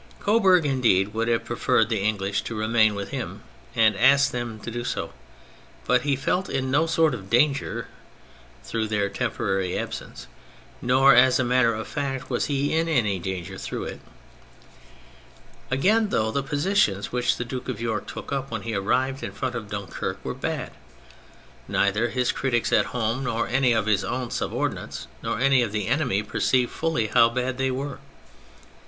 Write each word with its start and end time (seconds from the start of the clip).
Coburg, 0.19 0.65
indeed, 0.65 1.13
would 1.13 1.27
have 1.27 1.45
preferred 1.45 1.89
the 1.89 2.01
English 2.01 2.41
to 2.45 2.55
remain 2.57 2.95
with 2.95 3.09
him, 3.09 3.43
and 3.75 3.95
asked 3.95 4.31
them 4.31 4.59
to 4.61 4.71
do 4.71 4.83
so, 4.83 5.13
but 5.85 6.01
he 6.01 6.15
felt 6.15 6.49
in 6.49 6.71
no 6.71 6.87
sort 6.87 7.13
of 7.13 7.29
danger 7.29 7.87
through 8.63 8.87
their 8.87 9.09
temporary 9.09 9.77
absence, 9.77 10.25
nor, 10.81 11.13
as 11.13 11.37
a 11.37 11.43
matter 11.43 11.75
of 11.75 11.87
fact, 11.87 12.31
was 12.31 12.45
he 12.45 12.75
in 12.75 12.87
any 12.89 13.19
danger 13.19 13.59
through 13.59 13.83
it. 13.83 13.99
Again, 15.69 16.09
though 16.09 16.31
the 16.31 16.41
positions 16.41 17.11
which 17.11 17.37
the 17.37 17.45
Duke 17.45 17.69
of 17.69 17.79
York 17.79 18.07
took 18.07 18.31
up 18.33 18.49
when 18.49 18.63
he 18.63 18.73
arrived 18.73 19.21
in 19.21 19.31
front 19.31 19.53
of 19.53 19.69
Dunquerque 19.69 20.17
were 20.25 20.33
bad, 20.33 20.71
neither 21.67 22.09
his 22.09 22.31
critics 22.31 22.73
at 22.73 22.85
home, 22.87 23.23
nor 23.25 23.47
any 23.47 23.71
of 23.71 23.85
his 23.85 24.03
own 24.03 24.31
sub 24.31 24.51
ordinates, 24.51 25.05
nor 25.21 25.39
any 25.39 25.61
of 25.61 25.71
the 25.71 25.85
enemy, 25.85 26.23
perceived 26.23 26.71
fully 26.71 27.05
how 27.05 27.29
bad 27.29 27.59
they 27.59 27.69
were. 27.69 27.99